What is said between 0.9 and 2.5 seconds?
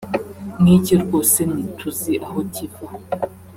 rwose ntituzi aho